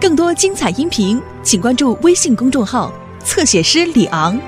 [0.00, 2.92] 更多精彩音频，请关注微信公众号
[3.24, 4.38] “侧写师李昂”。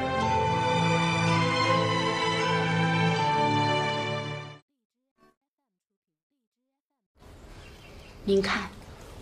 [8.22, 8.70] 您看，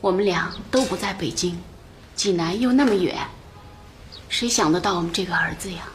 [0.03, 1.59] 我们俩都不在北京，
[2.14, 3.17] 济南又那么远，
[4.29, 5.89] 谁想得到我们这个儿子呀？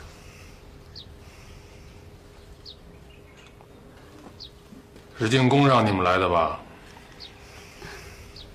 [5.19, 6.59] 是进宫让你们来的吧？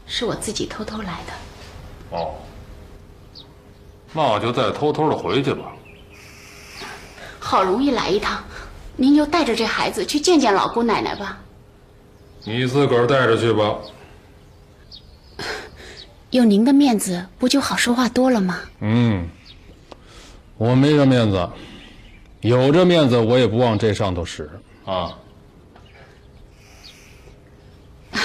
[0.06, 1.32] 是我自己偷偷来的。
[2.10, 2.34] 哦，
[4.12, 5.72] 那我就再偷偷的回去吧。
[7.38, 8.42] 好容易来一趟，
[8.96, 11.38] 您就带着这孩子去见见老姑奶奶吧。
[12.44, 13.76] 你自个儿带着去吧。
[16.30, 18.60] 有您的面子，不就好说话多了吗？
[18.80, 19.28] 嗯，
[20.56, 21.48] 我没这面子，
[22.40, 24.50] 有这面子我也不往这上头使
[24.84, 25.16] 啊。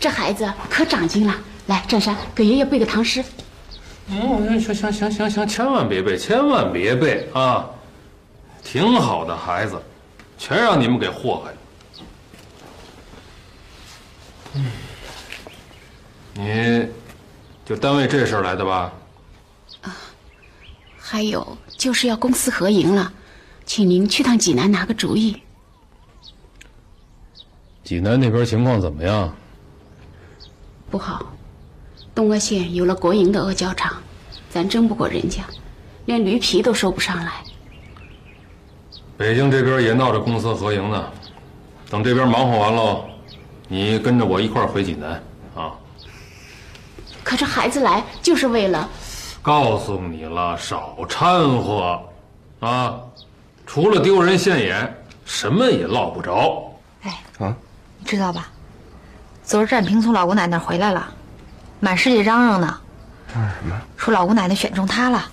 [0.00, 1.34] 这孩子可长进了，
[1.66, 3.24] 来，郑山给爷爷背个唐诗。
[4.08, 7.68] 嗯，行行行行行，千万别背，千万别背啊！
[8.62, 9.80] 挺好的孩子，
[10.38, 11.58] 全让你们给祸害了。
[14.54, 14.70] 嗯，
[16.34, 16.88] 你
[17.64, 18.92] 就单为这事儿来的吧？
[19.82, 19.96] 啊
[20.98, 23.12] 还有就是要公私合营了，
[23.64, 25.40] 请您去趟济南拿个主意。
[27.84, 29.32] 济南那边情况怎么样？
[30.90, 31.32] 不好，
[32.16, 33.92] 东阿县有了国营的阿胶厂，
[34.48, 35.42] 咱争不过人家，
[36.06, 37.44] 连驴皮都收不上来。
[39.18, 41.12] 北京这边也闹着公私合营呢，
[41.90, 43.04] 等这边忙活完喽，
[43.68, 45.22] 你跟着我一块儿回济南
[45.54, 45.72] 啊！
[47.22, 48.88] 可这孩子来就是为了……
[49.42, 52.00] 告诉你了，少掺和，
[52.60, 52.98] 啊，
[53.66, 54.90] 除了丢人现眼，
[55.26, 56.72] 什么也落不着。
[57.02, 57.54] 哎，啊，
[57.98, 58.48] 你知道吧？
[59.44, 61.12] 昨儿占平从老姑奶奶回来了，
[61.80, 62.80] 满世界嚷嚷呢，
[63.34, 63.80] 嚷嚷什么？
[63.96, 65.30] 说老姑奶奶选中他了。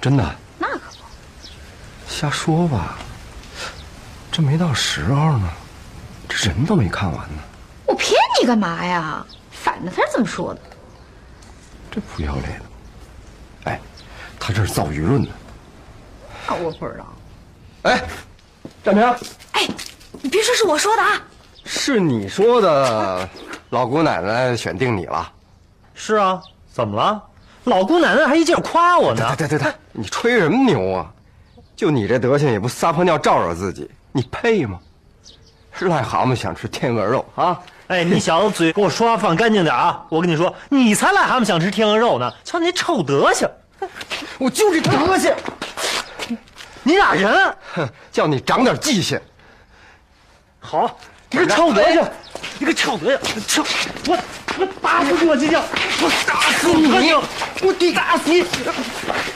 [0.00, 0.34] 真的？
[0.58, 1.04] 那可不，
[2.08, 2.96] 瞎说吧。
[4.30, 5.48] 这没到时候呢，
[6.28, 7.42] 这人都没看完呢。
[7.86, 9.26] 我骗你干嘛呀？
[9.50, 10.60] 反正他是这么说的。
[11.90, 12.64] 这不要脸的！
[13.64, 13.80] 哎，
[14.38, 15.28] 他这是造舆论呢。
[16.46, 17.06] 那我不知道。
[17.82, 18.02] 哎，
[18.84, 19.04] 占平，
[19.52, 19.68] 哎，
[20.22, 21.20] 你别说是我说的啊。
[21.64, 23.28] 是你说的，
[23.70, 25.32] 老姑奶奶选定你了。
[26.02, 26.40] 是啊，
[26.72, 27.22] 怎么了？
[27.64, 29.34] 老姑奶奶还一劲儿夸我呢。
[29.36, 31.06] 对对对对，你吹什么牛啊？
[31.76, 34.78] 就你这德行，也不撒泡尿照照自己，你配吗？
[35.78, 37.60] 癞蛤蟆想吃天鹅肉啊！
[37.88, 40.02] 哎，你小子嘴给我说话放干净点啊！
[40.08, 42.32] 我跟你说，你才癞蛤蟆想吃天鹅肉呢！
[42.44, 43.46] 瞧你那臭德行，
[44.38, 45.34] 我就这德行。
[46.82, 49.20] 你俩人，哼，叫你长点记性。
[50.60, 50.98] 好。
[51.32, 52.02] 你个臭德行，
[52.58, 53.64] 你个臭德呀，臭！
[54.06, 54.18] 我
[54.58, 55.28] 我打死你！
[55.28, 55.60] 我今天
[56.00, 57.12] 我打死你！
[57.62, 58.44] 我得打死你！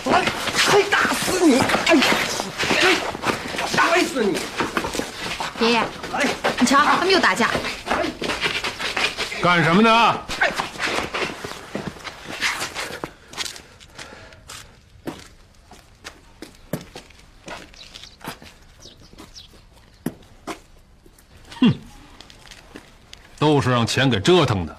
[0.05, 1.59] 我还打死你！
[1.87, 2.03] 哎呀，
[3.77, 4.39] 打死你！
[5.61, 5.83] 爷爷，
[6.59, 7.49] 你瞧，他们又打架。
[9.43, 10.19] 干什么呢？
[10.41, 10.51] 哼，
[23.45, 24.75] 都是让钱给折腾的，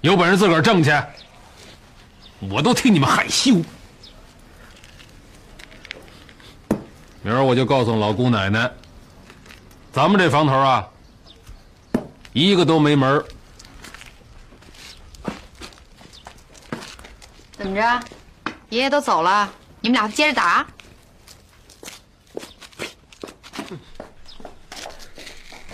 [0.00, 0.90] 有本事自个儿挣去，
[2.40, 3.62] 我都替你们害羞。
[7.20, 8.70] 明儿我就告诉老姑奶奶，
[9.92, 10.88] 咱们这房头啊，
[12.32, 13.24] 一个都没门儿。
[17.52, 18.00] 怎么着？
[18.70, 19.52] 爷爷都走了，
[19.82, 20.66] 你们俩接着打？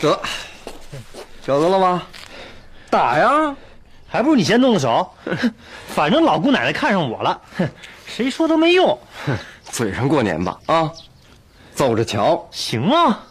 [0.00, 0.20] 得，
[1.44, 2.02] 晓得了吗？
[2.90, 3.54] 打呀，
[4.08, 5.08] 还不如你先动手。
[5.88, 7.40] 反正老姑奶奶看上我了，
[8.06, 8.98] 谁说都没用。
[9.64, 10.92] 嘴上过年吧，啊，
[11.74, 12.46] 走着瞧。
[12.50, 13.24] 行啊。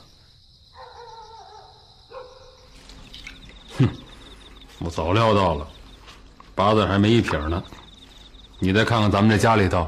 [3.78, 3.90] 哼，
[4.80, 5.68] 我早料到了，
[6.56, 7.62] 八字还没一撇呢。
[8.60, 9.88] 你再看看咱们这家里头，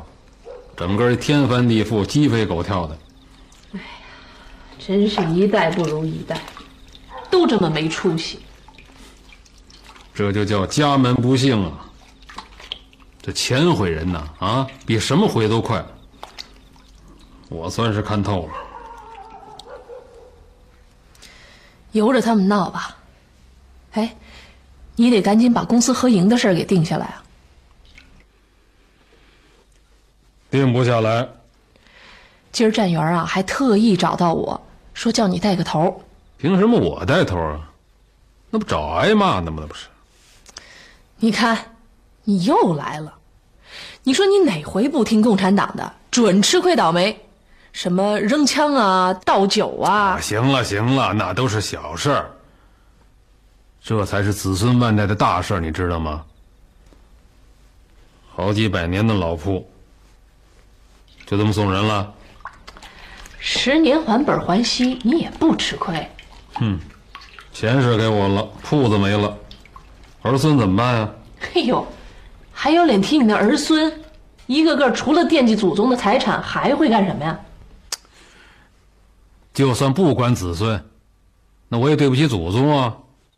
[0.77, 2.97] 整个天翻地覆、鸡飞狗跳的。
[3.73, 3.85] 哎呀，
[4.79, 6.39] 真是一代不如一代，
[7.41, 8.39] 都这么没出息。
[10.13, 11.89] 这就叫家门不幸啊！
[13.19, 15.83] 这钱毁人呐，啊，比什么毁都快。
[17.49, 18.53] 我算是看透了。
[21.93, 22.95] 由着他们闹吧。
[23.93, 24.15] 哎，
[24.95, 27.23] 你得赶紧把公私合营的事儿给定下来啊！
[30.51, 31.27] 定不下来。
[32.51, 34.61] 今儿站员啊，还特意找到我
[34.93, 36.03] 说叫你带个头。
[36.41, 37.69] 凭什么我带头啊？
[38.49, 39.59] 那不找挨骂呢吗？
[39.61, 39.85] 那不是？
[41.17, 41.75] 你看，
[42.23, 43.13] 你又来了，
[44.01, 47.15] 你说你哪回不听共产党的，准吃亏倒霉。
[47.73, 52.31] 什么扔枪啊、倒酒啊，行了行了，那都是小事儿。
[53.83, 56.25] 这才是子孙万代的大事儿，你知道吗？
[58.33, 59.69] 好几百年的老铺，
[61.27, 62.11] 就这么送人了。
[63.37, 66.09] 十年还本还息，你也不吃亏。
[66.61, 66.79] 哼，
[67.51, 69.35] 钱是给我了，铺子没了，
[70.21, 71.09] 儿孙怎么办呀？
[71.39, 71.83] 嘿呦，
[72.53, 73.91] 还有脸提你那儿孙？
[74.45, 77.39] 一个个除了惦记祖宗的财产，还会干什么呀？
[79.55, 80.85] 就算不管子孙，
[81.67, 82.95] 那我也对不起祖宗啊。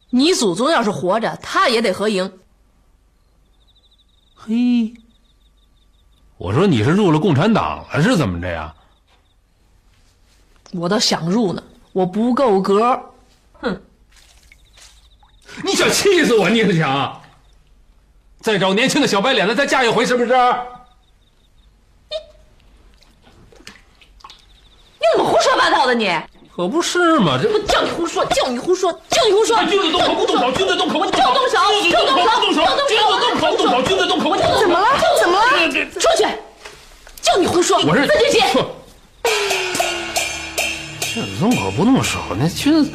[0.09, 2.29] 你祖宗要是活着，他也得合营。
[4.35, 4.93] 嘿，
[6.37, 8.75] 我说你是入了共产党了，是怎么着呀？
[10.73, 13.01] 我倒想入呢，我不够格。
[15.57, 15.61] 哼！
[15.63, 17.21] 你想气死我，你是想？
[18.41, 20.29] 再找年轻的小白脸子再嫁一回，是不是？
[24.99, 26.11] 你怎么胡说八道的你？
[26.55, 27.39] 可不是嘛！
[27.41, 29.57] 这我叫你胡说，叫你胡说，叫你胡说！
[29.65, 34.59] 君子动口不动手，君子动口不动手，动手，君子动口不动手，君子动口不动手，君子动口不动手。
[34.59, 34.85] 怎么了？
[35.19, 35.45] 怎么了？
[35.99, 36.23] 出去！
[37.21, 37.79] 叫你胡说！
[37.79, 38.41] 我是自己去。
[41.01, 42.91] 君子动口不动手，那君子。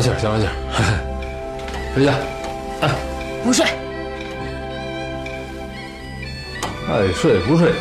[0.00, 0.52] 消消气儿，消消气儿，
[1.94, 2.14] 回家。
[3.44, 3.64] 不睡。
[6.88, 7.72] 爱睡不睡。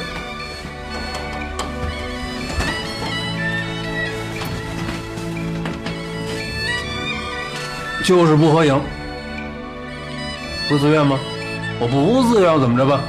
[8.04, 8.80] 就是不合影，
[10.70, 11.20] 不自愿吗？
[11.80, 13.02] 我不自愿怎么着吧？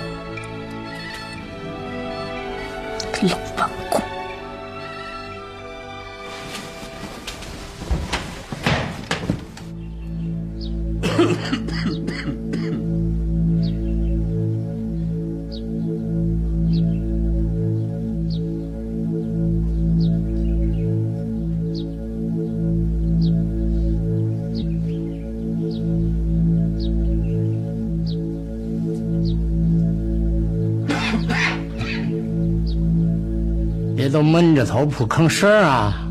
[34.77, 36.07] 头不吭声啊！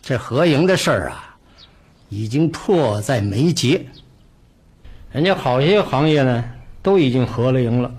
[0.00, 1.36] 这合营的事儿啊，
[2.10, 3.84] 已经迫在眉睫。
[5.10, 6.44] 人家好些行业呢，
[6.80, 7.92] 都已经合了营了，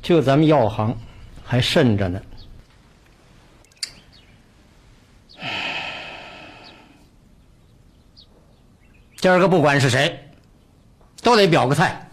[0.00, 0.96] 就咱们药行
[1.44, 2.18] 还慎着呢。
[9.18, 10.18] 今儿个不管是谁，
[11.20, 12.06] 都得表个态。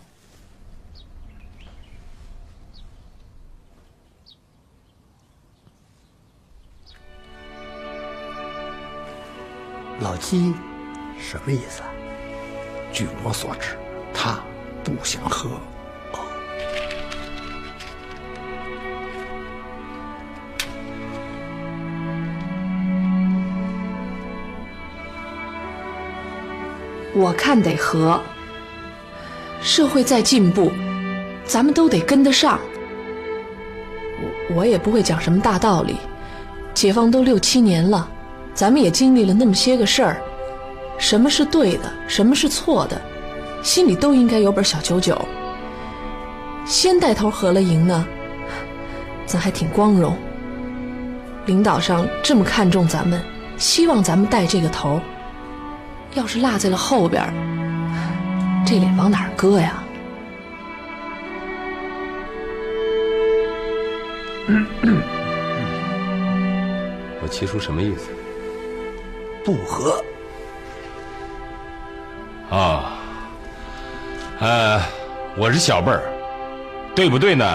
[10.07, 10.53] 老七
[11.19, 11.89] 什么意思啊？
[12.93, 13.75] 据我所知，
[14.13, 14.39] 他
[14.81, 15.49] 不想喝。
[27.13, 28.17] 我看得和。
[29.61, 30.71] 社会在进步，
[31.43, 32.61] 咱们都得跟得上。
[34.21, 35.97] 我我也不会讲什么大道理，
[36.73, 38.09] 解放都六七年了，
[38.57, 40.19] 咱们也经历了那么些个事儿，
[40.97, 42.99] 什么是对的，什么是错的，
[43.61, 45.15] 心里都应该有本小九九。
[46.65, 48.03] 先带头合了营呢，
[49.27, 50.17] 咱还挺光荣。
[51.45, 53.21] 领导上这么看重咱们，
[53.57, 54.99] 希望咱们带这个头。
[56.15, 57.31] 要是落在了后边，
[58.65, 59.83] 这脸往哪儿搁呀？
[67.21, 68.07] 我七叔什么意思？
[69.47, 70.03] 不和。
[72.49, 72.97] 啊，
[74.41, 74.81] 呃，
[75.37, 76.03] 我是小辈儿，
[76.93, 77.45] 对不对呢？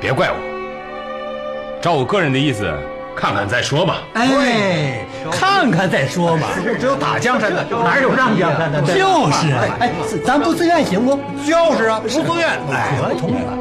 [0.00, 1.80] 别怪我。
[1.82, 2.72] 照我个人的意思，
[3.14, 3.98] 看看再说吧。
[4.14, 6.48] 哎，看看再说嘛。
[6.80, 8.80] 只有打江山的，哪有让江山的？
[8.80, 9.92] 就是啊，哎，
[10.24, 11.20] 咱不自愿行不？
[11.44, 12.48] 就是啊，不自愿。
[12.72, 13.58] 哎，同意了。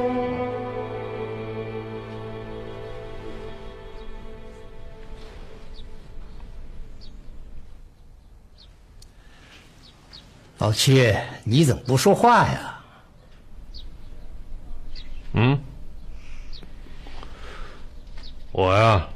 [10.59, 12.79] 老七，你怎么不说话呀？
[15.31, 15.57] 嗯，
[18.51, 19.07] 我呀，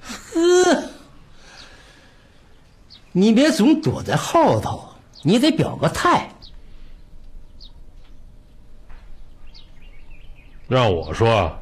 [0.00, 0.90] 呵，
[3.12, 4.88] 你别总躲在后头，
[5.22, 6.30] 你得表个态。
[10.68, 11.61] 让我说，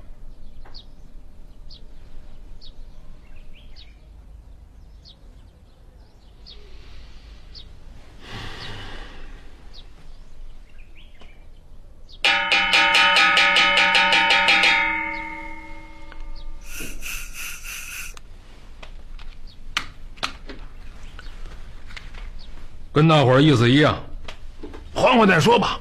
[23.00, 23.98] 跟大伙儿意思一样，
[24.92, 25.80] 缓缓再说吧。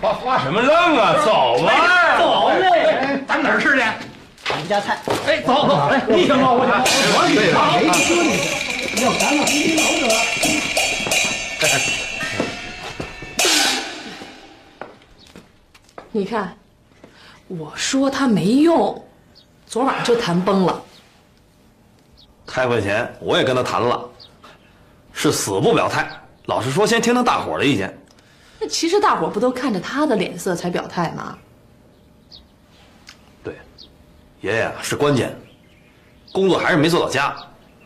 [0.00, 1.16] 发发什么愣啊？
[1.22, 3.22] 走吧，走嘞！
[3.28, 3.82] 咱们哪儿吃去？
[4.46, 4.98] 咱们家菜。
[5.26, 6.50] 哎，走走，哎，你行吗？
[6.52, 6.72] 我行。
[7.12, 10.08] 我你好，没说你，要咱们一老者。
[16.12, 16.56] 你看，
[17.46, 19.04] 我说他没用，
[19.70, 20.82] 昨晚就谈崩了。
[22.44, 24.04] 开会前我也跟他谈了，
[25.12, 26.10] 是死不表态。
[26.46, 27.96] 老实说，先听听大伙儿的意见。
[28.58, 31.38] 那其实大伙不都看着他的脸色才表态吗？
[33.44, 33.56] 对，
[34.40, 35.32] 爷爷是关键，
[36.32, 37.32] 工作还是没做到家。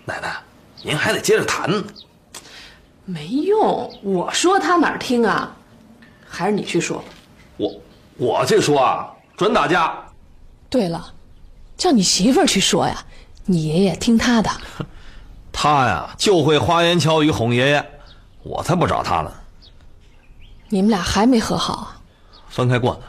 [0.06, 0.36] 奶奶，
[0.82, 1.84] 您还得接着谈呢。
[3.04, 5.54] 没用，我说他哪儿听啊？
[6.26, 7.04] 还是你去说吧。
[7.58, 7.80] 我
[8.16, 9.94] 我这说啊，准打架。
[10.70, 11.13] 对了，
[11.76, 13.04] 叫你媳妇儿去说呀，
[13.46, 14.50] 你爷爷听他的。
[15.52, 17.84] 他呀，就会花言巧语哄爷爷，
[18.42, 19.32] 我才不找他呢。
[20.68, 22.00] 你们俩还没和好啊？
[22.48, 23.00] 分开过呢，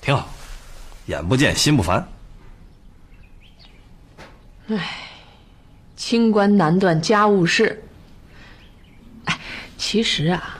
[0.00, 0.28] 挺好，
[1.06, 2.08] 眼不见心不烦。
[4.68, 4.96] 唉，
[5.96, 7.84] 清官难断家务事。
[9.26, 9.38] 哎，
[9.76, 10.58] 其实啊，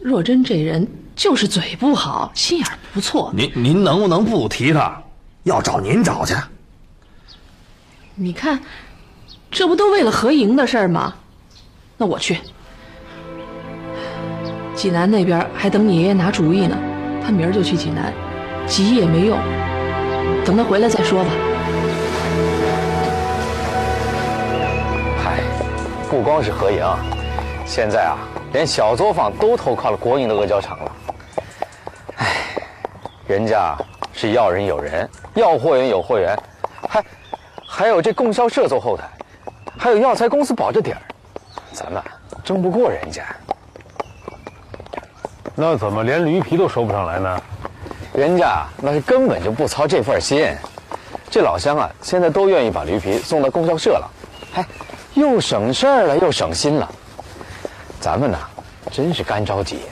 [0.00, 3.32] 若真这人就是嘴不好，心眼不错。
[3.34, 5.02] 您您能不能不提他？
[5.44, 6.34] 要找您找去。
[8.18, 8.58] 你看，
[9.50, 11.12] 这不都为了合营的事儿吗？
[11.98, 12.38] 那我去。
[14.74, 16.74] 济南那边还等你爷爷拿主意呢，
[17.22, 18.10] 他明儿就去济南，
[18.66, 19.38] 急也没用，
[20.46, 21.30] 等他回来再说吧。
[25.22, 25.42] 嗨，
[26.08, 26.82] 不光是合营，
[27.66, 28.16] 现在啊，
[28.54, 30.92] 连小作坊都投靠了国营的阿胶厂了。
[32.16, 32.36] 唉，
[33.28, 33.76] 人家
[34.14, 36.34] 是要人有人，要货源有货源，
[37.76, 39.04] 还还有这供销社做后台，
[39.78, 40.98] 还有药材公司保着底儿，
[41.72, 42.02] 咱们
[42.42, 43.22] 争不过人家。
[45.54, 47.40] 那怎么连驴皮都收不上来呢？
[48.14, 50.52] 人家那是根本就不操这份心。
[51.30, 54.10] 这老乡啊，现在都愿意把驴皮送到供销社了，
[54.50, 54.66] 还
[55.14, 56.90] 又省事儿了，又省心了。
[58.00, 58.38] 咱们呢，
[58.90, 59.82] 真是干着急。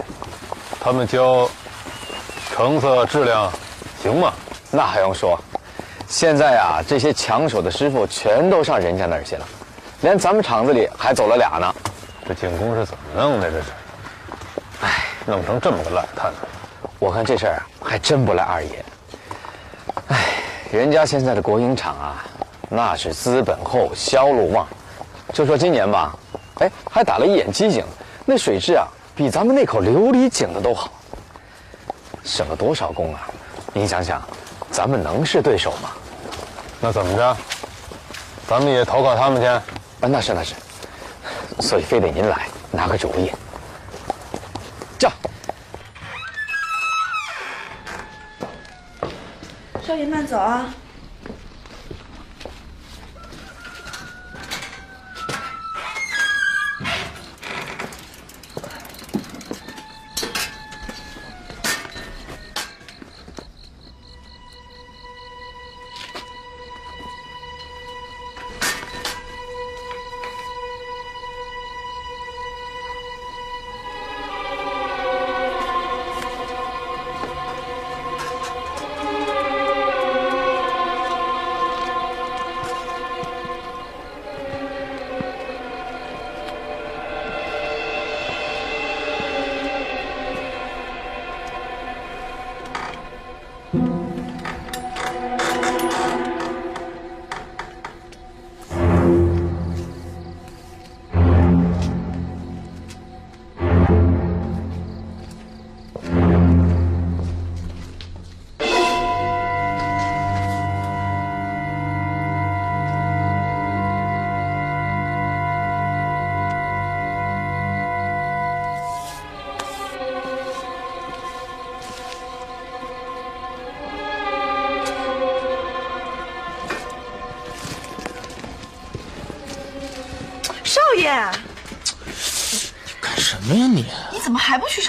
[0.81, 1.49] 他们教
[2.51, 3.53] 成色质量
[4.03, 4.33] 行吗？
[4.71, 5.39] 那还用说？
[6.09, 9.47] 现在啊，这些抢手的师傅全都上人家那儿去了，
[10.03, 11.75] 连咱们厂子里还走了俩呢。
[12.27, 13.51] 这进工是怎么弄的？
[13.51, 13.65] 这是？
[14.83, 15.05] 哎。
[15.27, 16.41] 弄成这么个烂摊子，
[16.99, 18.85] 我看这事儿还真不赖二爷。
[20.09, 20.35] 哎，
[20.71, 22.23] 人家现在的国营厂啊，
[22.69, 24.69] 那是资本厚，销路旺。
[25.33, 26.15] 就说今年吧，
[26.57, 27.87] 哎，还打了一眼机井，
[28.27, 30.93] 那水质啊，比咱们那口琉璃井的都好，
[32.23, 33.27] 省了多少工啊！
[33.73, 34.23] 您想想，
[34.75, 35.91] 咱们能是对手吗？
[36.81, 37.37] 那怎么着？
[38.49, 39.47] 咱们也投靠他们去？
[39.47, 39.63] 啊，
[40.01, 40.57] 那是那是，
[41.61, 43.31] 所以非得您来拿个主意。
[49.87, 50.67] 少爷慢走啊！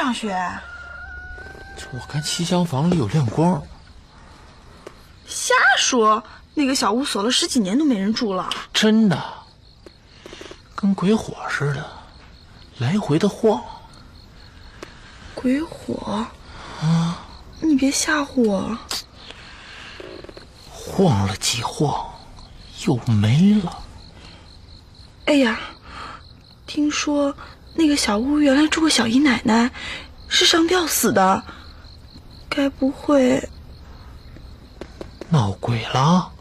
[0.05, 0.29] 上学？
[1.75, 3.59] 这我看西厢房里有亮光。
[5.25, 8.47] 瞎说，那个小屋锁了十几年都没人住了。
[8.71, 9.19] 真的，
[10.75, 11.83] 跟鬼火似的，
[12.77, 13.59] 来回的晃。
[15.33, 16.23] 鬼火？
[16.83, 17.25] 啊！
[17.59, 18.77] 你别吓唬我。
[20.69, 22.13] 晃了几晃，
[22.85, 23.83] 又没了。
[25.25, 25.59] 哎呀，
[26.67, 27.35] 听说
[27.75, 29.69] 那个小屋原来住过小姨奶奶，
[30.27, 31.43] 是上吊死的，
[32.49, 33.47] 该不会
[35.29, 36.31] 闹鬼了？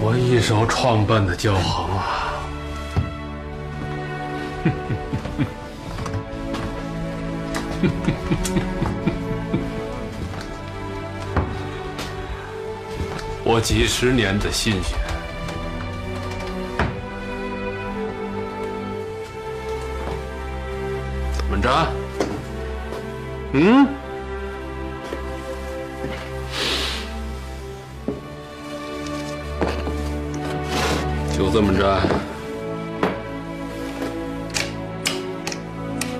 [0.00, 2.30] 我一手创办的教行啊！
[13.46, 14.96] 我几十年的心血，
[21.36, 21.70] 怎么着？
[23.52, 23.86] 嗯？
[31.36, 32.00] 就这么着，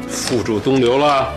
[0.08, 1.32] 付诸东流了。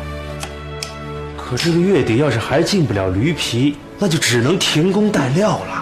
[1.37, 5.76] 可这个月底要是还进不了驴皮，那就只能停工待料了。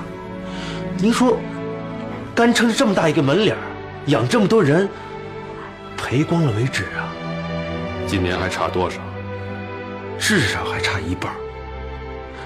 [0.97, 1.37] 您说，
[2.33, 3.55] 干撑着这么大一个门脸
[4.07, 4.87] 养这么多人，
[5.97, 7.11] 赔光了为止啊！
[8.07, 9.01] 今年还差多少？
[10.17, 11.33] 至少还差一半。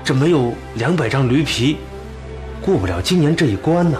[0.03, 1.77] 这没有两百张驴皮，
[2.59, 3.99] 过不了今年这一关呐。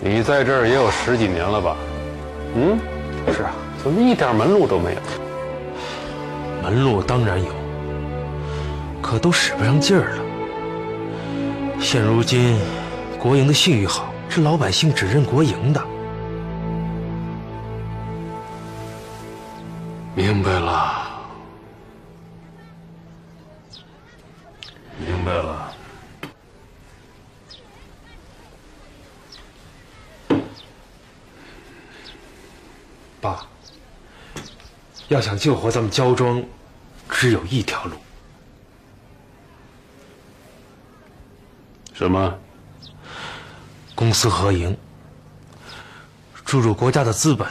[0.00, 1.76] 你在这儿也有十几年了吧？
[2.56, 2.78] 嗯，
[3.34, 5.00] 是啊，怎么一点门路都没有？
[6.62, 7.50] 门路当然有，
[9.02, 10.22] 可都使不上劲儿了。
[11.90, 12.54] 现如今，
[13.18, 15.82] 国营的信誉好，是老百姓只认国营的。
[20.14, 21.08] 明白了，
[24.98, 25.72] 明白了。
[33.18, 33.46] 爸，
[35.08, 36.44] 要想救活咱们焦庄，
[37.08, 37.96] 只有一条路。
[41.98, 42.38] 什么？
[43.96, 44.76] 公私合营，
[46.44, 47.44] 注入国家的资本，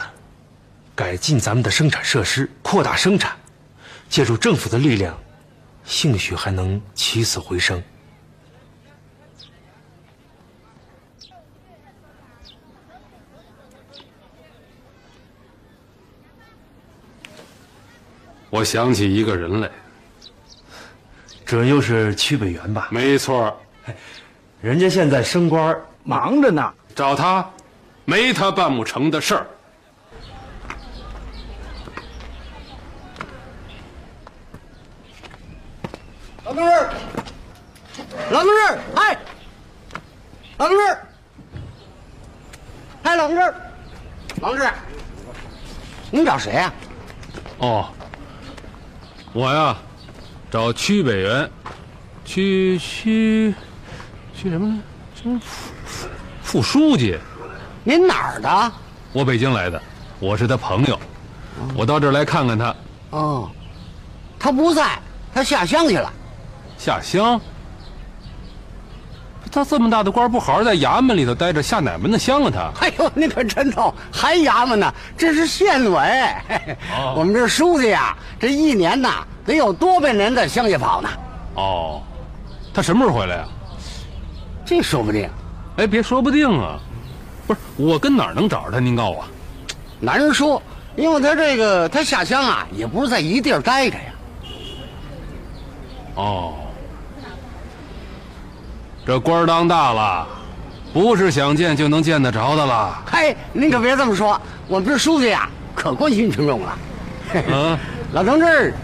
[0.94, 3.36] 改进咱们的生产设施，扩大生产，
[4.08, 5.14] 借助政府的力量，
[5.84, 7.82] 兴许还能起死回生。
[18.48, 19.70] 我想起一个人来，
[21.44, 22.88] 这又是曲北元吧？
[22.90, 23.54] 没错，
[24.60, 27.48] 人家现在升官忙着呢，找他，
[28.04, 29.46] 没他办不成的事儿。
[36.44, 36.72] 老同志，
[38.30, 39.18] 老同志，哎，
[40.56, 40.98] 老同志，
[43.04, 43.54] 哎，老同志，
[44.40, 44.68] 老同志，
[46.10, 46.72] 您找谁呀？
[47.58, 47.88] 哦，
[49.32, 49.76] 我呀，
[50.50, 51.48] 找曲北元，
[52.24, 53.54] 曲曲
[54.38, 54.78] 曲什么呢？
[55.20, 55.40] 什么
[55.84, 56.08] 副
[56.42, 57.18] 副书记？
[57.82, 58.72] 您哪儿的？
[59.12, 59.82] 我北京来的，
[60.20, 60.96] 我是他朋友，
[61.74, 62.74] 我到这儿来看看他。
[63.10, 63.50] 哦，
[64.38, 64.96] 他不在，
[65.34, 66.12] 他下乡去了。
[66.76, 67.40] 下乡？
[69.50, 72.50] 他这么大的官，不好好在衙门里头待着，下哪门子乡啊？
[72.54, 72.86] 他？
[72.86, 74.94] 哎呦，你可真逗，还衙门呢？
[75.16, 75.98] 这是县委。
[76.96, 81.08] 哦、 我们这书记呀，这一年呐得有多半年在乡下跑呢。
[81.56, 82.00] 哦，
[82.72, 83.48] 他什么时候回来呀？
[84.68, 85.26] 这说不定。
[85.78, 86.78] 哎，别说不定啊，
[87.46, 88.78] 不是我跟哪儿能找着他？
[88.78, 89.24] 您告诉我。
[89.98, 90.62] 难说，
[90.94, 94.04] 因为他这个他下乡啊，也不是在一地儿待着呀。
[96.16, 96.52] 哦。
[99.06, 100.28] 这官当大了，
[100.92, 103.02] 不是想见就能见得着的了。
[103.06, 106.78] 嘿，您可别这么说，我们这书记呀，可关心群众了。
[107.32, 107.78] 嗯，
[108.12, 108.74] 老同志，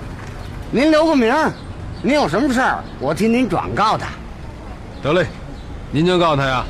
[0.70, 1.34] 您留个名，
[2.00, 4.06] 您有什么事儿，我替您转告他。
[5.02, 5.26] 得嘞，
[5.94, 6.64] 您就告诉他呀，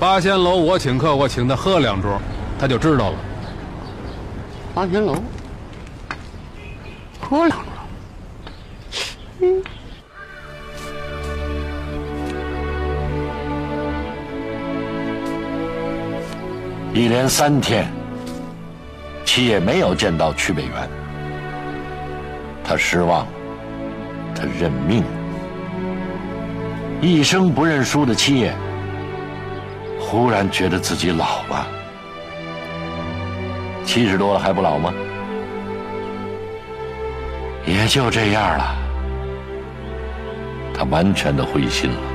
[0.00, 2.18] 八仙楼我请客，我请他喝两桌，
[2.58, 3.16] 他就知道了。
[4.74, 5.14] 八仙楼，
[7.20, 7.62] 喝两盅。
[9.40, 9.62] 嗯。
[16.94, 17.92] 一连三天，
[19.26, 20.88] 七爷没有见到曲北元。
[22.64, 23.32] 他失望了，
[24.34, 25.04] 他认命。
[27.04, 28.54] 一生不认输的七爷，
[29.98, 31.66] 忽然觉得自己老了。
[33.84, 34.94] 七十多了还不老吗？
[37.66, 38.76] 也就这样了。
[40.72, 42.11] 他完全的灰心了。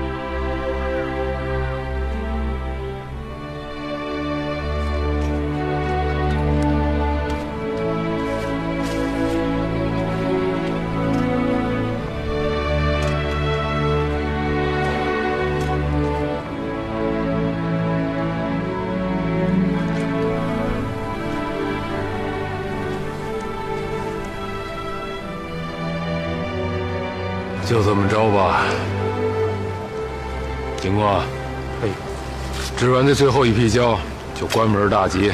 [32.78, 33.98] 织完这最后一批胶
[34.40, 35.32] 就关门大吉，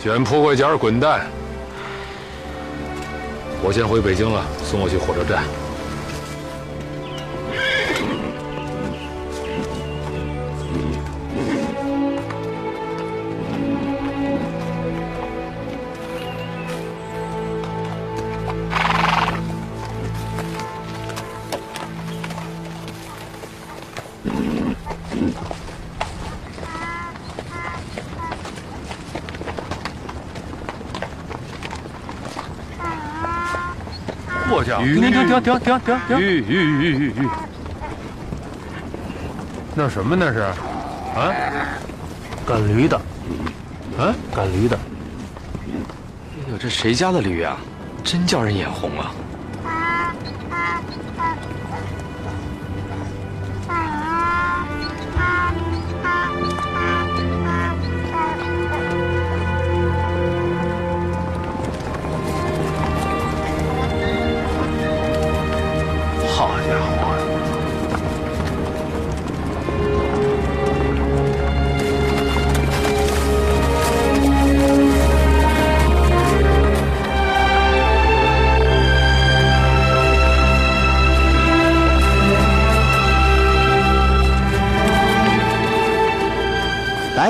[0.00, 1.26] 卷铺盖件滚蛋。
[3.60, 5.42] 我先回北京了，送我去火车站。
[34.48, 36.18] 停停停停停停停！
[36.18, 37.28] 吁吁吁吁吁！
[39.74, 40.40] 那什么那是？
[40.40, 41.32] 啊，
[42.46, 42.96] 赶驴的，
[43.98, 44.76] 啊，赶驴的。
[44.76, 47.56] 哎呦，这谁家的驴啊？
[48.02, 49.12] 真叫人眼红啊！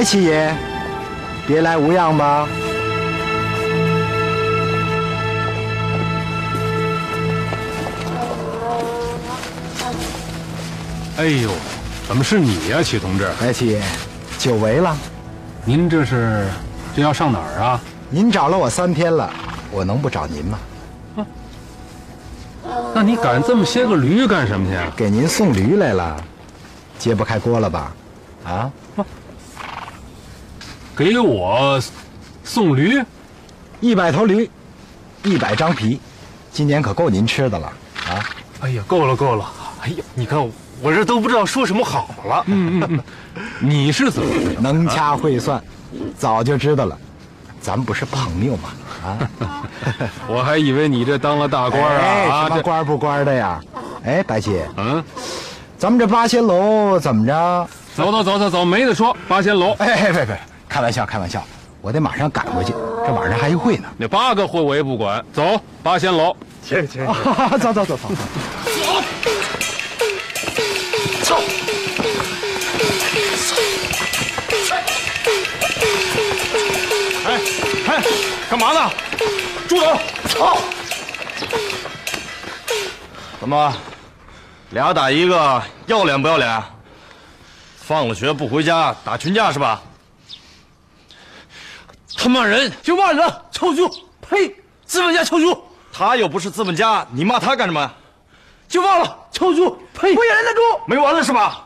[0.09, 0.57] 七爷，
[1.47, 2.49] 别来无恙吧？
[11.18, 11.51] 哎呦，
[12.07, 13.29] 怎么是你呀，齐同志？
[13.42, 13.83] 哎，七爷，
[14.38, 14.97] 久违了。
[15.66, 16.49] 您这是
[16.97, 17.79] 这要上哪儿啊？
[18.09, 19.31] 您找了我三天了，
[19.71, 20.59] 我能不找您吗？
[22.94, 24.79] 那你赶这么些个驴干什么去？
[24.97, 26.16] 给您送驴来了，
[26.99, 27.92] 揭不开锅了吧？
[28.47, 28.73] 啊？
[30.98, 31.80] 给我
[32.42, 33.00] 送驴，
[33.78, 34.50] 一百头驴，
[35.22, 36.00] 一百张皮，
[36.50, 37.72] 今年可够您吃的了
[38.08, 38.18] 啊！
[38.62, 39.48] 哎呀，够了够了！
[39.82, 40.40] 哎呀，你看
[40.82, 42.42] 我这都不知道说什么好了。
[42.46, 43.00] 嗯嗯嗯，
[43.61, 45.62] 你是怎么能掐会算？
[46.18, 46.98] 早就知道了，
[47.61, 48.70] 咱们不是朋友吗？
[49.06, 49.70] 啊！
[50.26, 52.48] 我还以为你这当了大官啊！
[52.48, 53.61] 什么官不官的呀？
[54.02, 55.04] 哎，白七，嗯，
[55.78, 57.68] 咱们这八仙楼怎么着？
[57.94, 59.74] 走走走走走，没得说，八仙楼。
[59.78, 61.42] 哎，别别，开玩笑开玩笑，
[61.81, 62.72] 我得马上赶回去，
[63.07, 63.88] 这晚上还一会呢。
[63.96, 66.37] 那八个会我也不管，走八仙楼。
[66.62, 67.07] 行行
[67.59, 68.11] 走走走走。
[71.22, 71.40] 走。
[77.26, 77.40] 哎
[77.88, 78.02] 哎，
[78.50, 78.90] 干嘛呢？
[79.68, 79.98] 住手！
[80.28, 80.59] 操！
[83.40, 83.74] 怎么，
[84.70, 86.62] 俩打一个，要脸不要脸？
[87.76, 89.83] 放了学不回家，打群架是吧？
[92.20, 93.88] 他骂人就骂人，臭猪！
[94.20, 94.52] 呸！
[94.85, 95.57] 资本家臭猪！
[95.92, 97.88] 他又不是资本家，你骂他干什么？
[98.68, 99.78] 就忘了，臭猪！
[99.94, 100.16] 呸！
[100.16, 100.61] 不养人的猪！
[100.88, 101.64] 没完了是吧？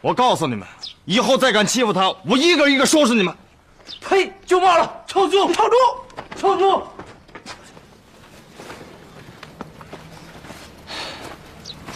[0.00, 0.66] 我告诉你们，
[1.04, 3.32] 以后再敢欺负他，我一个一个收拾你们！
[4.00, 4.32] 呸！
[4.44, 5.52] 就忘了，臭猪！
[5.52, 5.76] 臭猪！
[6.36, 6.82] 臭猪！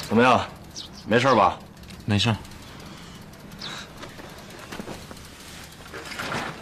[0.09, 0.47] 怎么样？
[1.09, 1.59] 没事吧？
[2.05, 2.33] 没事。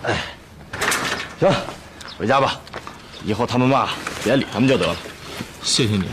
[0.05, 0.17] 哎，行，
[2.23, 2.61] 回家吧。
[3.25, 3.89] 以后他们骂，
[4.23, 4.97] 别理他们就得了。
[5.61, 6.05] 谢谢你。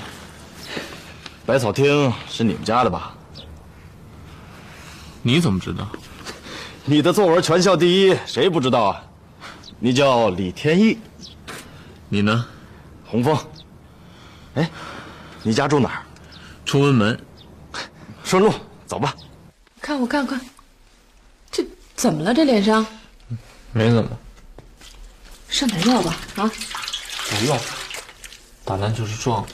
[1.46, 3.14] 百草厅是你们家的吧？
[5.22, 5.88] 你怎么知道？
[6.84, 9.04] 你的作文全校第一，谁不知道啊？
[9.78, 10.98] 你叫李天一，
[12.08, 12.44] 你呢？
[13.06, 13.38] 洪峰。
[14.56, 14.68] 哎，
[15.44, 16.02] 你家住哪儿？
[16.66, 17.20] 崇文门。
[18.24, 18.52] 顺路，
[18.88, 19.14] 走吧。
[19.80, 20.42] 看我看看，
[21.52, 21.64] 这
[21.96, 22.34] 怎么了？
[22.34, 22.84] 这脸上
[23.74, 24.10] 没怎么。
[25.60, 26.50] 上点药吧，啊？
[27.30, 27.60] 不用。
[28.64, 29.46] 打篮球是撞。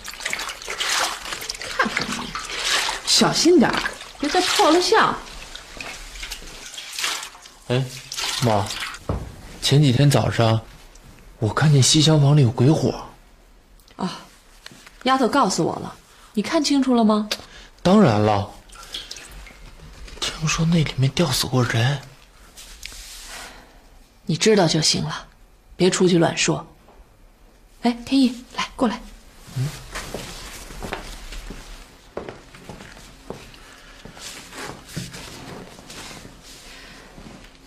[1.67, 2.27] 看看你，
[3.07, 3.83] 小心点儿，
[4.19, 5.17] 别再破了相。
[7.69, 7.83] 哎，
[8.43, 8.63] 妈，
[9.63, 10.61] 前几天早上，
[11.39, 13.03] 我看见西厢房里有鬼火。
[13.95, 14.19] 啊，
[15.05, 15.95] 丫头告诉我了，
[16.33, 17.27] 你看清楚了吗？
[17.81, 18.47] 当然了，
[20.19, 21.99] 听说那里面吊死过人。
[24.27, 25.27] 你知道就行了，
[25.75, 26.65] 别出去乱说。
[27.81, 28.99] 哎，天意，来过来。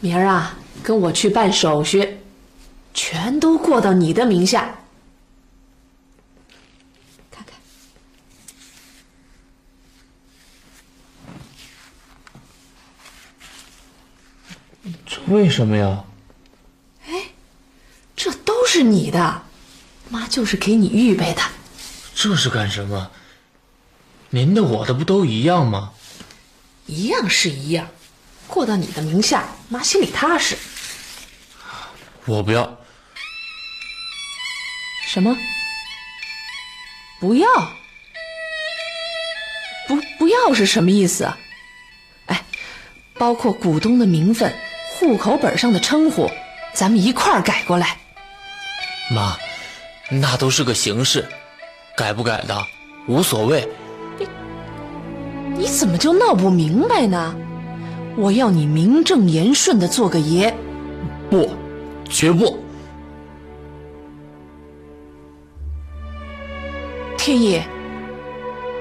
[0.01, 2.19] 明儿啊，跟我去办手续，
[2.95, 4.75] 全都过到你的名下。
[7.31, 7.57] 看看，
[15.05, 16.05] 这为什么呀？
[18.79, 19.43] 是你的，
[20.09, 21.43] 妈就是给你预备的。
[22.15, 23.11] 这是干什么？
[24.31, 25.95] 您的我的不都一样吗？
[26.87, 27.89] 一样是一样。
[28.47, 30.57] 过到你的名下，妈心里踏实。
[32.25, 32.79] 我不要。
[35.09, 35.37] 什么？
[37.19, 37.49] 不要？
[39.89, 41.37] 不不要是什么意思啊？
[42.27, 42.45] 哎，
[43.15, 44.57] 包括股东的名分、
[44.93, 46.31] 户口本上的称呼，
[46.73, 47.99] 咱们一块儿改过来。
[49.11, 49.37] 妈，
[50.11, 51.27] 那都是个形式，
[51.97, 52.57] 改不改的
[53.07, 53.67] 无所谓。
[54.19, 54.29] 你
[55.57, 57.35] 你怎么就闹不明白呢？
[58.17, 60.53] 我要你名正言顺的做个爷，
[61.31, 61.49] 不，
[62.09, 62.59] 绝不。
[67.17, 67.63] 天意，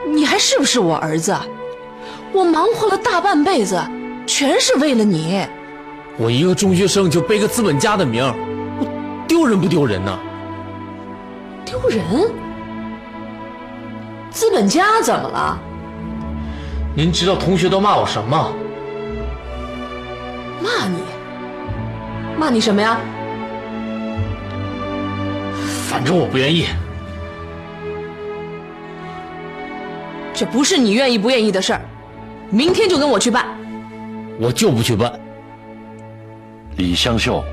[0.07, 1.37] 你还是不是我儿子？
[2.33, 3.79] 我忙活了大半辈子，
[4.25, 5.45] 全是为了你。
[6.17, 8.56] 我一个中学生就背个资本家的名，我
[9.27, 10.17] 丢人不丢人呢？
[11.65, 12.01] 丢人？
[14.31, 15.59] 资本家怎么了？
[16.95, 18.53] 您知道同学都骂我什么？
[20.63, 20.97] 骂你？
[22.39, 22.99] 骂你什么呀？
[25.89, 26.65] 反正我不愿意。
[30.33, 31.81] 这不是你愿意不愿意的事儿，
[32.51, 33.47] 明天就跟我去办。
[34.39, 35.11] 我就不去办。
[36.75, 37.43] 李香秀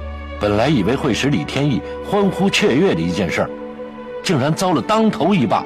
[0.40, 3.48] 本来以为会使李天意欢呼雀跃的一件事，
[4.22, 5.64] 竟然遭了当头一棒。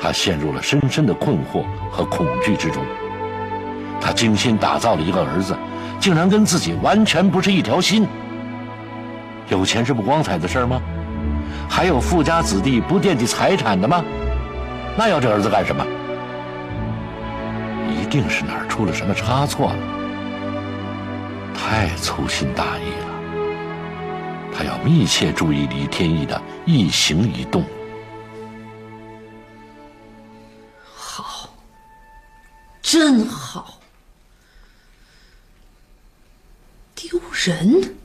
[0.00, 2.82] 他陷入了深深的困惑和恐惧之中。
[4.00, 5.56] 他精心打造了一个儿子，
[5.98, 8.06] 竟然跟自己完全不是一条心。
[9.48, 10.80] 有钱是不光彩的事吗？
[11.68, 14.04] 还有富家子弟不惦记财产的吗？
[14.96, 15.84] 那要这儿子干什么？
[17.90, 19.76] 一定是哪儿出了什么差错了。
[21.66, 24.52] 太粗心大意了。
[24.52, 27.64] 他要密切注意李天意的一行一动。
[30.94, 31.48] 好，
[32.82, 33.80] 真好。
[36.94, 37.96] 丢人！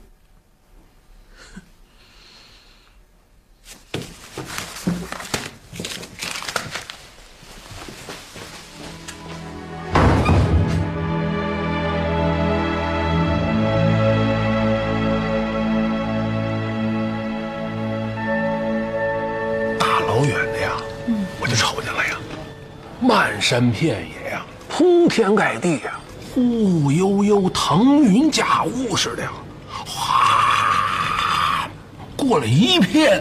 [23.00, 25.92] 漫山遍野呀，铺天盖地呀。
[26.36, 29.30] 雾悠悠，腾云驾雾似的呀，
[29.68, 31.68] 哗，
[32.16, 33.20] 过了一片，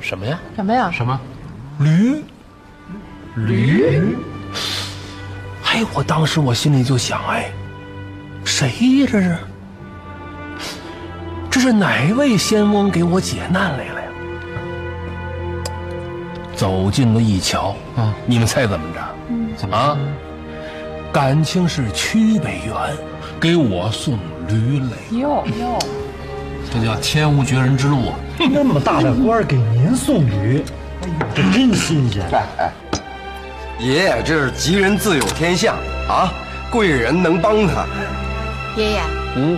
[0.00, 0.38] 什么呀？
[0.54, 0.88] 什么呀？
[0.92, 1.20] 什么？
[1.80, 2.22] 驴？
[3.34, 4.16] 驴？
[5.64, 7.50] 哎，我当时我心里就想，哎，
[8.44, 8.68] 谁
[9.00, 9.08] 呀？
[9.10, 9.36] 这是？
[11.50, 13.97] 这是哪位仙翁给我解难来了呀？
[16.58, 19.00] 走进了一瞧，啊，你们猜怎么着？
[19.30, 19.96] 嗯，怎么啊？
[21.12, 22.74] 感情是曲北元
[23.40, 24.18] 给我送
[24.48, 25.78] 驴来哟哟，
[26.72, 28.14] 这叫天无绝人之路啊！
[28.50, 30.64] 那么大的官给您送驴，
[31.02, 32.26] 哎呦，这真新鲜！
[32.58, 32.72] 哎，
[33.78, 35.76] 爷爷，这是吉人自有天相
[36.08, 36.32] 啊，
[36.72, 37.86] 贵人能帮他。
[38.76, 39.00] 爷爷，
[39.36, 39.56] 嗯，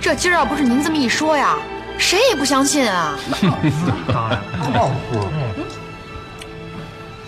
[0.00, 1.56] 这今儿要不是您这么一说呀，
[1.98, 3.18] 谁也不相信啊。
[3.28, 4.38] 那当然，
[4.72, 5.26] 靠谱。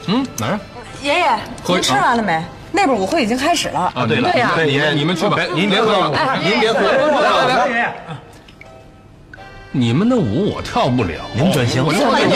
[0.06, 0.58] 嗯，哪儿？
[1.02, 2.42] 爷爷，您吃完了没？
[2.72, 4.06] 那边舞会已经开始了啊！
[4.06, 7.94] 对了，对呀，你你们去吧，您别喝了，您别喝，来来来，
[9.72, 12.30] 你们的舞我跳不了，您转型，您转型，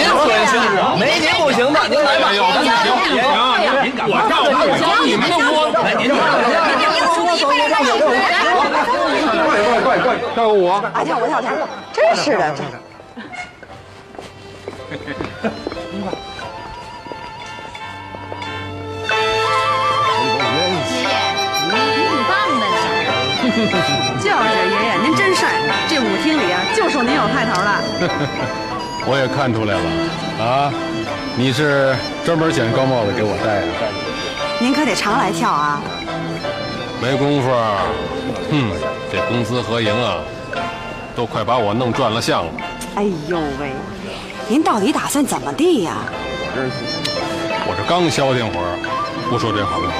[0.98, 3.22] 没您不行的，您来吧，行行行，
[3.84, 5.40] 您我跳不行，你们的舞，
[5.84, 6.18] 来您快
[9.80, 10.72] 快快快，跳个舞啊！
[11.04, 11.52] 跳舞跳跳，
[11.92, 12.60] 真是的，这。
[24.18, 24.34] 就是
[24.68, 25.48] 爷爷，您真帅！
[25.88, 27.80] 这舞厅里啊，就属您有派头了。
[29.06, 29.84] 我也看出来了，
[30.44, 30.72] 啊，
[31.36, 33.66] 你是专门捡高帽子给我戴的。
[34.58, 35.80] 您可得常来跳啊！
[37.00, 37.50] 没工夫，
[38.50, 38.72] 哼，
[39.12, 40.18] 这公私合营啊，
[41.14, 42.52] 都快把我弄转了相了。
[42.96, 43.72] 哎呦喂，
[44.48, 45.98] 您到底打算怎么地呀？
[46.56, 48.78] 我这刚消停会儿，
[49.30, 49.92] 不说这好不好？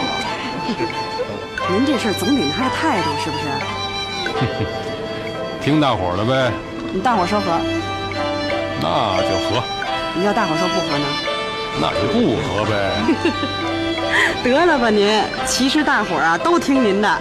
[1.71, 3.45] 您这事儿总领着他的态度是不是？
[5.63, 6.53] 听大伙儿的呗。
[6.93, 7.59] 你大伙儿说和，
[8.81, 9.63] 那就和。
[10.15, 11.07] 你要大伙儿说不和呢？
[11.81, 12.73] 那就不和呗。
[14.45, 17.19] 得了吧您，其实大伙儿啊都听您的。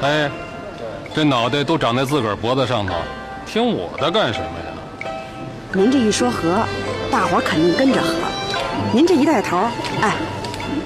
[0.00, 0.30] 哎，
[1.14, 2.94] 这脑袋都长在自个儿脖子上头，
[3.46, 5.10] 听我的干什么呀？
[5.72, 6.66] 您这一说和，
[7.10, 8.08] 大伙儿肯定跟着和。
[8.92, 9.58] 您这一带头，
[10.00, 10.14] 哎，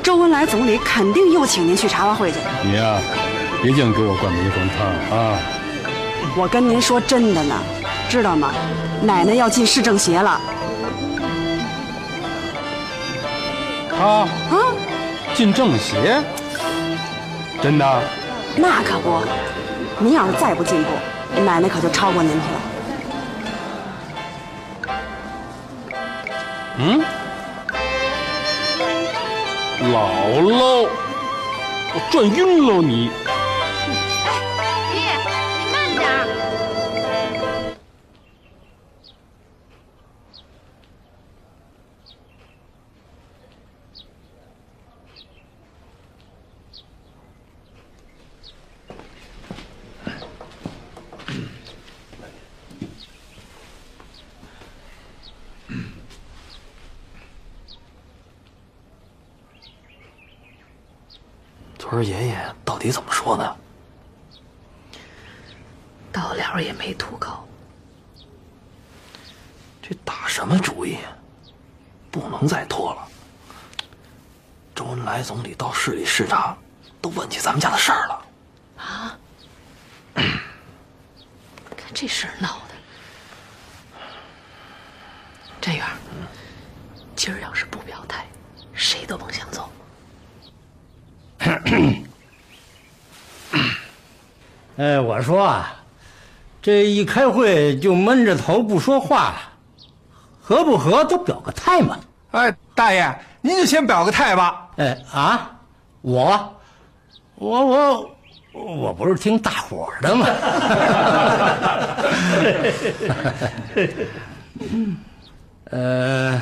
[0.06, 2.38] 周恩来总理肯定又请您去茶话会去。
[2.62, 2.96] 你呀，
[3.60, 4.86] 别净给我灌迷魂汤
[5.18, 5.36] 啊！
[6.36, 7.56] 我跟您说真的呢，
[8.08, 8.52] 知道吗？
[9.02, 10.40] 奶奶要进市政协了。
[13.98, 14.54] 啊啊！
[15.34, 16.22] 进政协？
[17.60, 18.02] 真的？
[18.54, 19.20] 那可不，
[19.98, 20.90] 您要是再不进步，
[21.40, 22.60] 奶奶可就超过您去了。
[26.78, 27.04] 嗯？
[29.92, 30.88] 姥姥，
[31.94, 33.10] 我转晕了你！
[61.96, 63.56] 儿爷爷到底怎么说的？
[66.12, 67.46] 到了也没吐口。
[69.82, 70.98] 这打什么主意？
[72.10, 73.06] 不能再拖了。
[74.74, 76.56] 周恩来总理到市里视察，
[77.00, 78.26] 都问起咱们家的事儿了。
[78.78, 79.18] 啊！
[81.76, 82.74] 看这事儿闹的，
[85.60, 85.86] 展元，
[87.14, 88.26] 今儿要是不表态，
[88.72, 89.70] 谁都甭想走。
[94.76, 95.74] 哎，我说啊，
[96.60, 99.36] 这一开会就闷着头不说话了，
[100.40, 101.98] 合不合都表个态嘛。
[102.32, 104.68] 哎，大爷，您就先表个态吧。
[104.76, 105.50] 哎啊，
[106.02, 106.58] 我，
[107.36, 108.10] 我我
[108.52, 110.26] 我不是听大伙儿的吗？
[115.70, 116.40] 呃，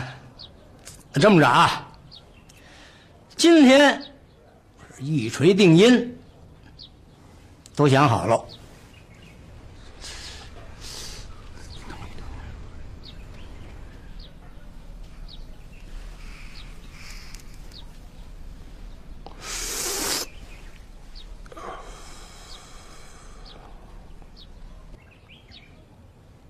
[1.15, 1.87] 这么着啊，
[3.37, 4.03] 今天
[4.99, 6.19] 一锤定音，
[7.77, 8.45] 都想好了。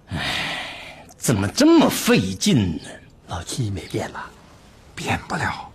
[0.09, 2.83] 哎，怎么这么费劲呢？
[3.29, 4.31] 老七没变吧？
[4.95, 5.73] 变不了。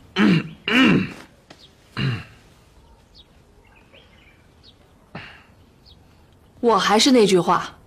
[6.59, 7.77] 我还是那句话，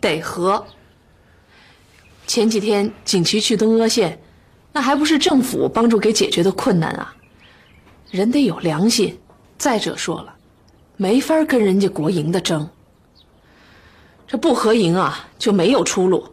[0.00, 0.64] 得和。
[2.26, 4.20] 前几天锦旗去东阿县，
[4.72, 7.14] 那还不是政府帮助给解决的困难啊？
[8.10, 9.18] 人得有良心。
[9.56, 10.34] 再者说了，
[10.96, 12.68] 没法跟人家国营的争。
[14.26, 16.32] 这不合营啊，就没有出路。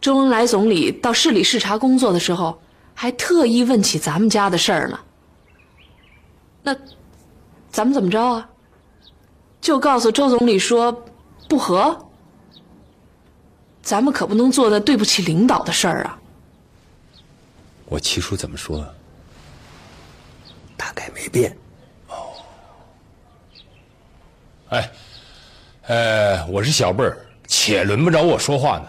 [0.00, 2.62] 周恩来总理到市里视察工作的时候，
[2.94, 5.00] 还特意问起咱们家的事儿呢。
[6.62, 6.76] 那
[7.70, 8.49] 咱们怎么着啊？
[9.60, 10.90] 就告诉周总理说
[11.48, 12.06] 不和，
[13.82, 16.18] 咱们可不能做的对不起领导的事儿啊。
[17.86, 18.84] 我七叔怎么说？
[20.76, 21.54] 大概没变。
[22.08, 22.14] 哦
[24.70, 24.90] 哎，
[25.88, 28.88] 呃，我是小辈儿，且轮不着我说话呢。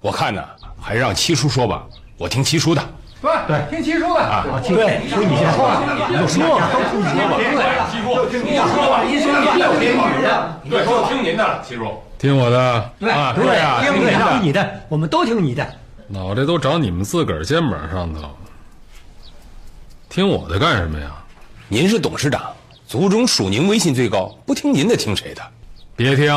[0.00, 0.46] 我看呢，
[0.78, 1.88] 还是让七叔说吧，
[2.18, 2.94] 我听七叔的。
[3.24, 5.72] 对对，听七叔的啊，对，所以你先说，
[6.10, 7.32] 你就说吧，都听你的。
[7.56, 15.66] 对，七叔，你说吧，您说你就听你的，对，说听您的，七叔，听我的对啊，对啊，听你的，的听你的，我们都听你的。
[16.06, 18.28] 脑袋都长你们自个儿肩膀上头，
[20.10, 21.10] 听我的干什么呀？
[21.66, 22.42] 您是董事长，
[22.86, 25.42] 族中属您威信最高，不听您的听谁的？
[25.96, 26.30] 别听，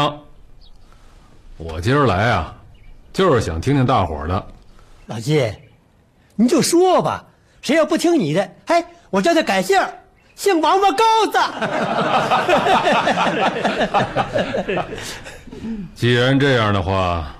[1.57, 2.55] 我今儿来啊，
[3.11, 4.47] 就是想听听大伙儿的。
[5.07, 5.51] 老季，
[6.39, 7.25] 你就说吧，
[7.63, 9.81] 谁要不听你的，嘿，我叫他改姓，
[10.35, 11.39] 姓王八羔子。
[15.95, 17.33] 既然这样的话，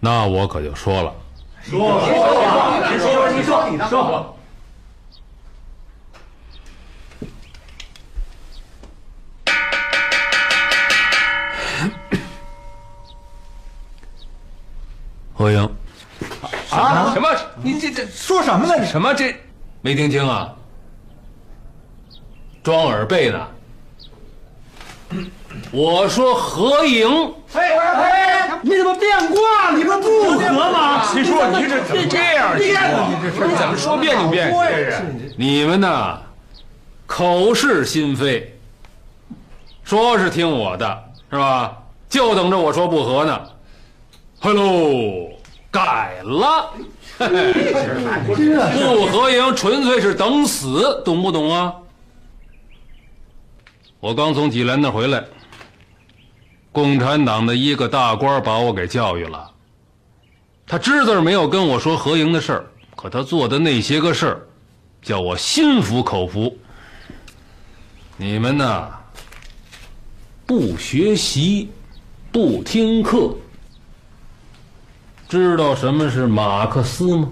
[0.00, 1.14] 那我可就说了。
[1.62, 2.10] 说说，
[2.90, 4.34] 你说你说你说。
[15.34, 15.70] 何英，啊？
[17.18, 17.36] 什么？
[17.62, 18.84] 你这这说什么呢？
[18.86, 19.34] 什么这？
[19.80, 20.54] 没听清啊？
[22.62, 23.46] 装耳背呢？
[25.72, 29.70] 我说何莹，哎哎，你怎么变卦？
[29.74, 31.02] 你们不和吗？
[31.12, 32.56] 谁说你这怎么这样？
[32.58, 34.52] 你这你怎么说变就变？
[35.36, 36.20] 你们呢，
[37.06, 38.54] 口是心非，
[39.82, 41.76] 说是听我的，是吧？
[42.08, 43.40] 就等着我说不和呢。
[44.40, 45.30] Hello，
[45.70, 46.70] 改了，
[47.18, 51.74] 不合营纯粹是等死，懂不懂啊？
[54.00, 55.24] 我刚从济南那回来，
[56.70, 59.50] 共产党的一个大官把我给教育了。
[60.66, 62.64] 他只字没有跟我说合营的事儿，
[62.94, 64.40] 可他做的那些个事儿，
[65.02, 66.56] 叫我心服口服。
[68.16, 68.88] 你们呐，
[70.46, 71.70] 不学习，
[72.30, 73.34] 不听课。
[75.28, 77.28] 知道什么是马克思吗？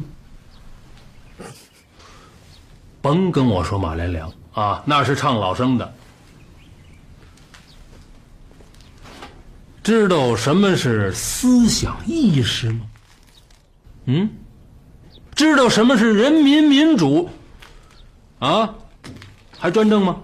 [3.01, 5.94] 甭跟我说马连良啊，那是唱老生的。
[9.82, 12.80] 知道什么是思想意识吗？
[14.07, 14.28] 嗯，
[15.34, 17.30] 知道什么是人民民主？
[18.40, 18.74] 啊，
[19.57, 20.16] 还专政吗？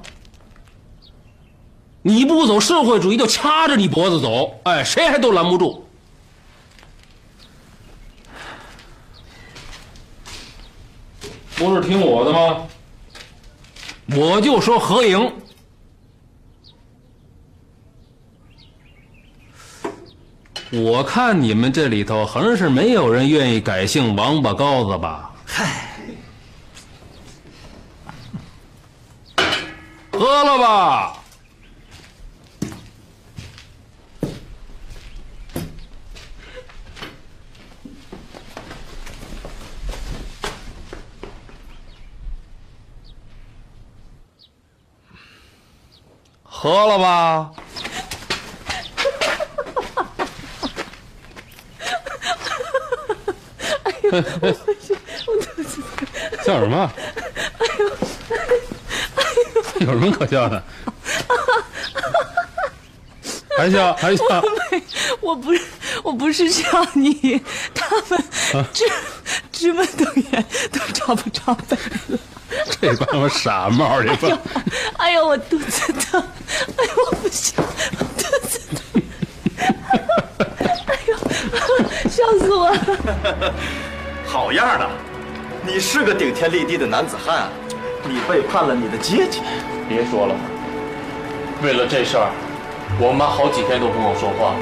[2.03, 5.82] 你不走社会主义，就掐着你脖子走，哎，谁还都拦不住。
[11.63, 12.67] 不是听我的吗？
[14.17, 15.33] 我就说合营。
[20.73, 25.31] 我看你们这里头横是没有人愿意改姓王八羔子吧？
[25.47, 25.95] 嗨，
[30.11, 31.22] 喝了吧。
[46.63, 47.51] 喝了吧！
[53.83, 55.83] 哎呦，我肚子
[56.45, 56.89] 笑什么？
[57.59, 57.67] 哎
[59.81, 60.63] 呦，有什么可笑的？
[63.59, 64.25] 还笑还笑？
[64.25, 64.41] 我
[64.71, 64.83] 没，
[65.21, 65.61] 我不是，
[66.03, 67.41] 我不是笑你，
[67.75, 68.25] 他们
[68.73, 68.85] 直
[69.51, 71.77] 直奔等远都找不着北
[72.09, 72.19] 了。
[72.81, 74.39] 这帮我傻帽，这帮！
[74.99, 76.23] 哎呦，我肚子疼！
[76.77, 77.55] 哎呦，我不行，
[77.99, 79.03] 我肚子疼！
[80.87, 81.17] 哎呦，
[82.11, 83.55] 笑死我了！
[84.27, 84.89] 好样的，
[85.67, 87.49] 你是个顶天立地的男子汉，
[88.05, 89.41] 你背叛了你的阶级。
[89.89, 90.35] 别说了，
[91.63, 92.31] 为了这事儿，
[93.01, 94.55] 我妈好几天都不跟我说话，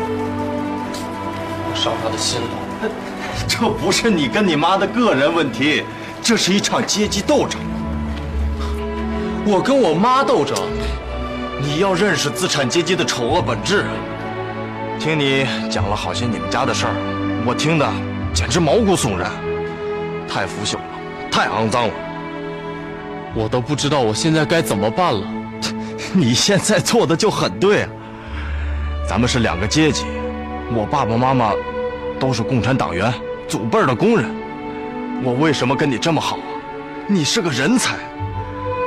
[1.67, 2.49] 我伤她的心了。
[3.47, 5.83] 这不是你跟你妈的个人问题，
[6.23, 7.61] 这是一场阶级斗争。
[9.47, 10.57] 我跟我妈斗争，
[11.61, 13.85] 你要认识资产阶级的丑恶本质。
[14.99, 16.95] 听你讲了好些你们家的事儿，
[17.47, 17.87] 我听的
[18.33, 19.31] 简直毛骨悚然，
[20.29, 20.83] 太腐朽了，
[21.31, 21.95] 太肮脏了。
[23.35, 25.27] 我都不知道我现在该怎么办了。
[26.13, 27.89] 你现在做的就很对啊。
[29.11, 30.05] 咱们是两个阶级，
[30.73, 31.53] 我爸爸妈妈
[32.21, 33.13] 都是共产党员，
[33.49, 34.31] 祖辈的工人。
[35.25, 36.47] 我为什么跟你这么好啊？
[37.09, 37.97] 你是个人才。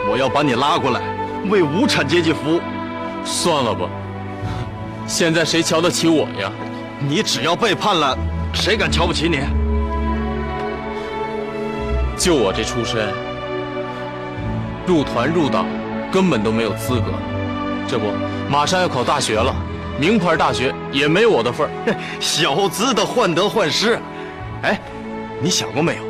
[0.09, 1.01] 我要把你拉过来，
[1.49, 2.61] 为无产阶级服务。
[3.25, 3.89] 算了吧，
[5.05, 6.49] 现在谁瞧得起我呀？
[7.05, 8.17] 你只要背叛了，
[8.53, 9.39] 谁敢瞧不起你？
[12.17, 13.09] 就我这出身，
[14.87, 15.65] 入团入党
[16.13, 17.07] 根本都没有资格。
[17.89, 18.05] 这不，
[18.49, 19.53] 马上要考大学了，
[20.03, 21.95] 名牌大学也没我的份儿。
[22.19, 23.97] 小资的患得患失。
[24.63, 24.77] 哎，
[25.41, 26.03] 你想过没有？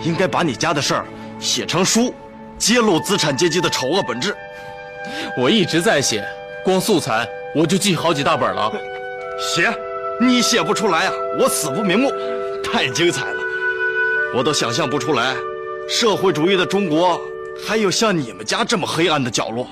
[0.00, 1.04] 应该把你家的事儿
[1.40, 2.14] 写成书。
[2.56, 4.36] 揭露资产阶级的丑恶本质，
[5.36, 6.24] 我一直在写，
[6.64, 8.72] 光素材我就记好几大本了。
[9.40, 9.68] 写，
[10.20, 11.12] 你写不出来啊！
[11.40, 12.12] 我死不瞑目，
[12.62, 13.40] 太精彩了，
[14.36, 15.34] 我都想象不出来，
[15.88, 17.20] 社会主义的中国
[17.66, 19.66] 还有像你们家这么黑暗的角落。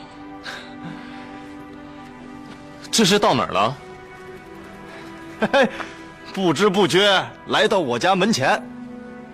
[2.91, 3.77] 这是到哪儿了？
[5.41, 5.69] 嘿嘿，
[6.35, 8.51] 不知不觉来到我家门前，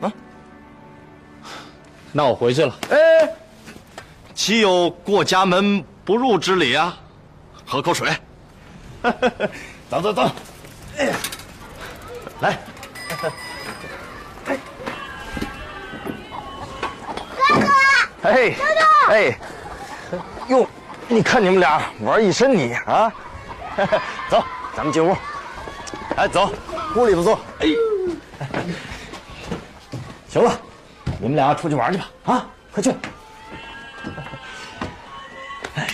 [0.01, 0.13] 啊，
[2.13, 2.75] 那我回去了。
[2.91, 3.29] 哎，
[4.35, 6.97] 岂有过家门不入之理啊？
[7.67, 8.09] 喝口水。
[9.91, 10.31] 走走走。
[10.99, 11.13] 哎，
[12.41, 12.59] 来。
[17.37, 17.67] 哥哥，
[18.23, 18.55] 哎，
[19.09, 19.39] 哎，
[20.49, 20.67] 哟，
[21.09, 23.13] 你看你们俩玩一身泥啊！
[24.31, 24.43] 走，
[24.75, 25.17] 咱们进屋。
[26.17, 26.51] 哎，走，
[26.95, 27.39] 屋里头坐。
[27.61, 27.67] 哎，
[30.29, 30.59] 行了，
[31.21, 32.09] 你们俩出去玩去吧。
[32.25, 32.95] 啊，快去。
[35.75, 35.89] 哎，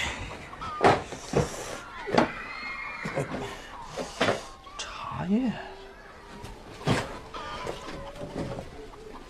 [4.78, 5.52] 茶叶。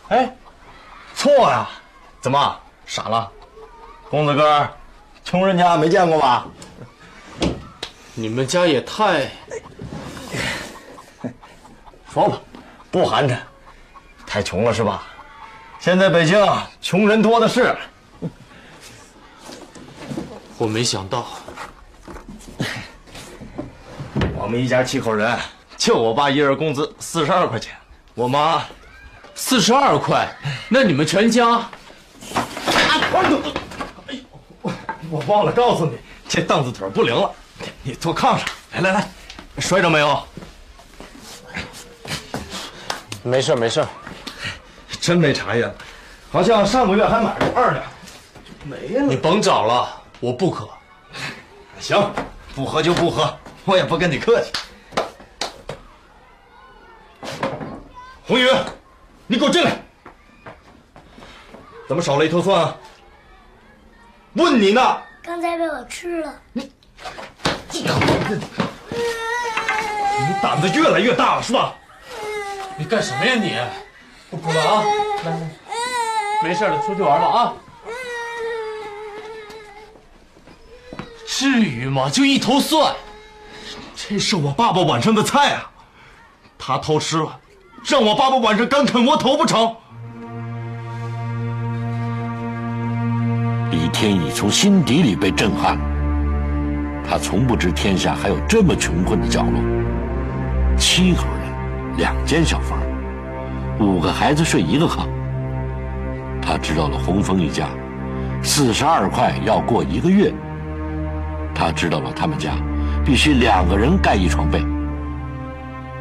[0.08, 0.36] 哎，
[1.14, 1.66] 错呀！
[2.20, 3.30] 怎么傻了？
[4.10, 4.68] 公子哥，
[5.24, 6.46] 穷人家没见过吧？
[8.14, 9.30] 你们家也太
[12.12, 12.40] 说吧，
[12.90, 13.36] 不寒碜。
[14.26, 15.06] 太穷了是吧？
[15.78, 16.38] 现在北京
[16.80, 17.74] 穷人多的是。
[20.58, 21.26] 我没想到，
[24.36, 25.36] 我们一家七口人，
[25.76, 27.74] 就我爸一人工资四十二块钱，
[28.14, 28.62] 我妈
[29.34, 30.28] 四十二块，
[30.68, 31.66] 那你们全家……
[35.10, 35.98] 我忘了告诉你，
[36.28, 37.30] 这凳子腿不灵了，
[37.82, 38.46] 你坐炕上。
[38.72, 39.08] 来来来，
[39.58, 40.22] 摔着没有？
[43.22, 43.86] 没事没事。
[45.00, 45.74] 真没茶叶了，
[46.30, 47.84] 好像上个月还买过二两，
[48.64, 49.02] 没了。
[49.02, 50.68] 你甭找了，我不渴。
[51.80, 52.12] 行，
[52.54, 54.52] 不喝就不喝，我也不跟你客气。
[58.24, 58.48] 红宇，
[59.26, 59.72] 你给我进来！
[61.88, 62.76] 怎么少了一头蒜啊？
[64.34, 65.02] 问你呢。
[65.22, 66.32] 刚才被我吃了。
[66.52, 66.72] 你
[67.72, 67.84] 你
[70.42, 71.74] 胆子越来越大了是吧？
[72.76, 73.56] 你干什么呀你？
[74.30, 74.82] 不哭了啊！
[75.24, 75.50] 来来，
[76.42, 77.52] 没事了，出去玩吧啊！
[81.26, 82.08] 至于吗？
[82.08, 82.94] 就一头蒜，
[83.94, 85.70] 这是我爸爸晚上的菜啊！
[86.58, 87.38] 他偷吃了，
[87.84, 89.76] 让我爸爸晚上干啃窝头不成？
[93.70, 95.91] 李天宇从心底里被震撼了。
[97.08, 99.60] 他从不知天下还有这么穷困的角落。
[100.76, 102.78] 七口人，两间小房，
[103.78, 105.06] 五个孩子睡一个炕。
[106.40, 107.68] 他知道了洪峰一家，
[108.42, 110.32] 四十二块要过一个月。
[111.54, 112.52] 他知道了他们家，
[113.04, 114.64] 必须两个人盖一床被。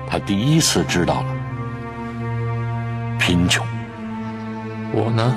[0.08, 1.28] 他第一次知道了
[3.20, 3.66] 贫穷。
[4.94, 5.36] 我呢，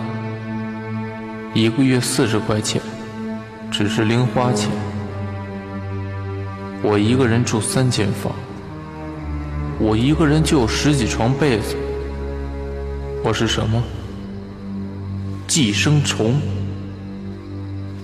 [1.52, 2.80] 一个月四十块钱，
[3.70, 4.70] 只是零花钱。
[6.86, 8.30] 我一个人住三间房，
[9.80, 11.74] 我一个人就有十几床被子。
[13.24, 13.82] 我是什么？
[15.48, 16.38] 寄生虫。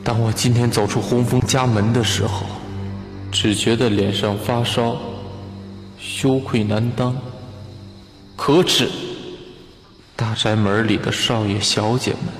[0.03, 2.47] 当我今天走出洪峰家门的时候，
[3.31, 4.97] 只觉得脸上发烧，
[5.99, 7.15] 羞愧难当，
[8.35, 8.89] 可耻。
[10.17, 12.40] 大宅门里的少爷小姐们。